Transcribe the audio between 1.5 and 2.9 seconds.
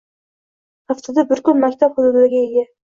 kun maktab hududiga ega.